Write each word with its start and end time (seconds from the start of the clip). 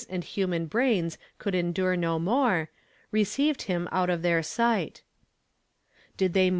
l 0.09 0.21
human 0.21 0.65
brains 0.65 1.19
could 1.37 1.53
endure 1.53 1.95
no 1.95 2.17
more, 2.17 2.71
received 3.11 3.61
him 3.69 3.87
out 3.91 4.09
of 4.09 4.23
their 4.23 4.41
sight 4.41 5.03
I 5.03 5.93
Did 6.17 6.33
they 6.33 6.49
mo 6.49 6.49